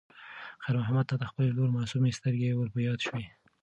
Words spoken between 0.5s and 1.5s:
خیر محمد ته د خپلې